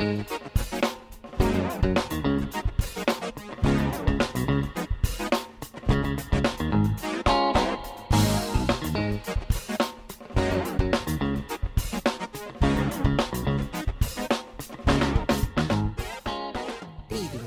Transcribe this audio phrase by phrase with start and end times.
[0.00, 0.16] 第零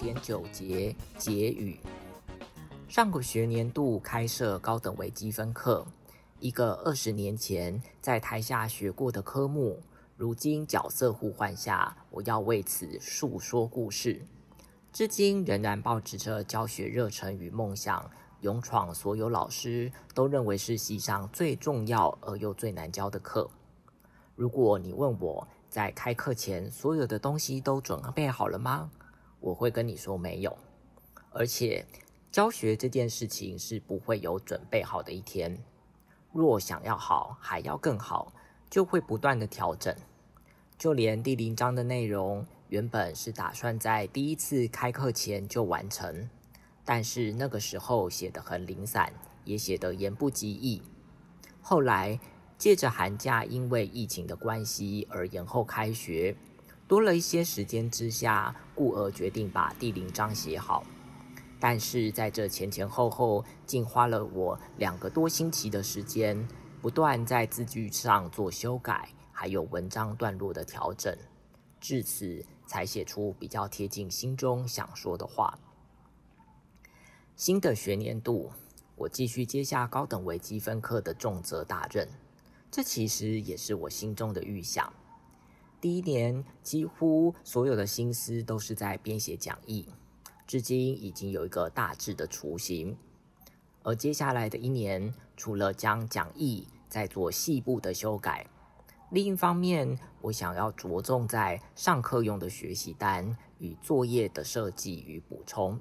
[0.00, 1.78] 点九节结语。
[2.88, 5.86] 上个学年度开设高等微积分课，
[6.40, 9.78] 一个二十年前在台下学过的科目，
[10.18, 14.20] 如今角色互换下，我要为此述说故事。
[14.92, 18.10] 至今仍然保持着教学热忱与梦想，
[18.40, 23.48] 勇闯所有老师都认为是系上最重要而又最难教的课。
[24.34, 28.90] 如果你问我在开课前所有的东西都准备好了吗？
[29.38, 30.58] 我会跟你说没有，
[31.30, 31.86] 而且。
[32.30, 35.56] 教学这件事情是不会有准备好的一天。
[36.30, 38.30] 若想要好，还要更好，
[38.70, 39.94] 就会不断的调整。
[40.76, 46.28] 就连第零章的内容，原本是打算在第一次开课前就完成，
[46.84, 49.12] 但是那个时候写得很零散，
[49.44, 50.82] 也写得言不及义。
[51.60, 52.20] 后来
[52.56, 56.36] 借着寒假因为疫情的关系而延后开学，
[56.86, 60.84] 多了一些时间之下，故而决定把第零章写好。
[61.60, 66.46] 但是在这前前后后，竟花了我两个多星期的时间，
[66.80, 71.16] 不断在字句上做修改，还有文章段落的调整，
[71.80, 75.58] 至此才写出比较贴近心中想说的话。
[77.34, 78.52] 新的学年度，
[78.94, 82.08] 我继续接下高等微积分课的重责大任，
[82.70, 84.92] 这其实也是我心中的预想。
[85.80, 89.86] 第一年，几乎所有的心思都是在编写讲义。
[90.46, 92.96] 至今已经有一个大致的雏形，
[93.88, 98.46] 而接下来的一年，除了将讲义再做细部的修改，
[99.10, 105.80] 另一方面，我想要着重在上课用的学习单与作业的设计与补充。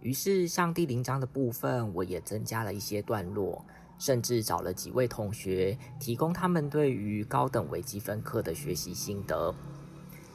[0.00, 3.64] 于是，像第零章的部分，我也增加了一些段落，
[4.00, 9.54] 甚至找了几位同学提供他们对于高等微积分课的学习心得。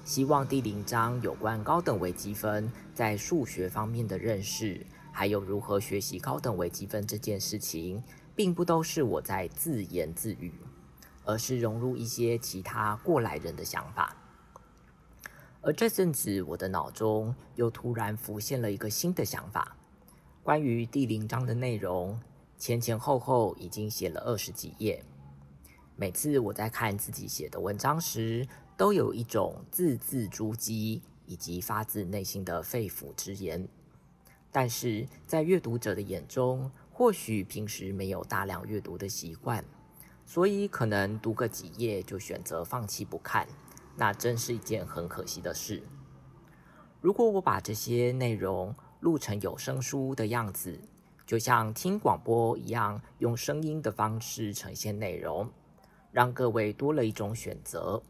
[0.06, 8.02] 希望第零章有关高等微积分在数学方面的认识，还有如何学习高等微积分这件事情，
[8.36, 10.54] 并不都是我在自言自语，
[11.26, 14.16] 而是融入一些其他过来人的想法。
[15.62, 19.76] 而这阵子，我的脑中又突然浮现了一个新的想法，
[20.42, 22.20] 关于第零章的内容，
[22.58, 25.04] 前前后后已经写了二十几页。
[25.96, 33.68] 每次我在看自己写的文章时，都有一种字字珠玑以及发自内心的肺腑之言，
[34.52, 39.64] 但是在阅读者的眼中，或许平时没有大量阅读的习惯，
[40.26, 43.48] 所以可能读个几页就选择放弃不看，
[43.96, 45.82] 那真是一件很可惜的事。
[47.00, 50.80] 如果我把这些内容录成有声书的样子，
[51.26, 55.50] 就像听广播一样，用声音的方式呈现内容，
[56.12, 58.04] 让各位多了一种选择。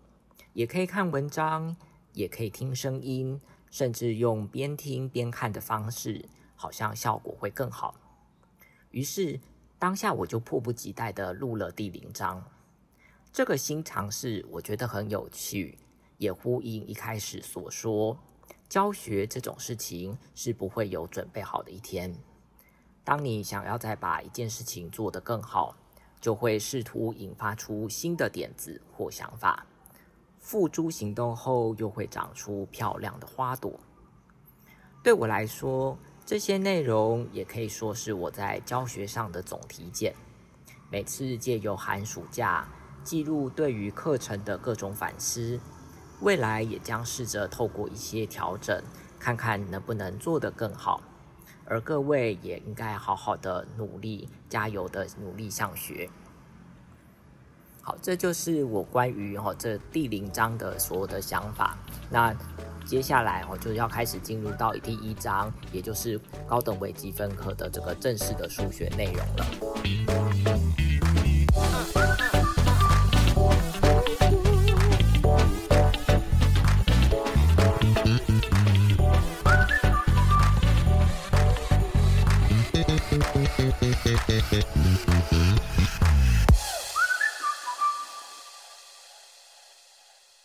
[0.54, 1.76] 也可以看文章，
[2.14, 3.40] 也可以听声音，
[3.72, 6.24] 甚至用边听边看的方式，
[6.56, 7.96] 好像效果会更好。
[8.92, 9.40] 于是
[9.80, 12.44] 当下我就迫不及待的录了第零章。
[13.34, 15.78] 这个新尝试我觉得很有趣，
[16.18, 18.20] 也呼应一开始所说，
[18.68, 22.14] 教学这种事情是不会有准备好的一天。
[23.04, 25.76] 当你想要再把一件事情做得更好，
[26.20, 29.66] 就会试图引发出新的点子或想法。
[30.42, 33.80] 付诸行动后，又会长出漂亮的花朵。
[35.04, 40.14] 对我来说，这些内容也可以说是我在教学上的总体检。
[40.90, 42.68] 每次借由寒暑假
[43.04, 45.60] 记录对于课程的各种反思，
[46.22, 48.84] 未来也将试着透过一些调整，
[49.18, 51.02] 看看能不能做得更好。
[51.66, 56.10] 而各位也应该好好的努力，加油的努力上学。
[57.84, 61.76] 好，这就是我关于哦这第零章的所有的想法，
[62.12, 62.32] 那
[62.86, 69.46] 接下来哦就要开始进入到第一章，也就是高等微积分课的这个正式的数学内容了。